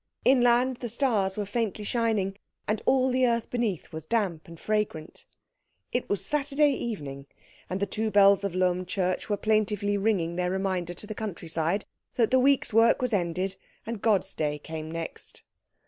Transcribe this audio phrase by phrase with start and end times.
[0.25, 2.35] Inland the stars were faintly shining,
[2.67, 5.27] and all the earth beneath was damp and fragrant.
[5.91, 7.27] It was Saturday evening,
[7.69, 11.85] and the two bells of Lohm church were plaintively ringing their reminder to the countryside
[12.15, 15.43] that the week's work was ended and God's day came next.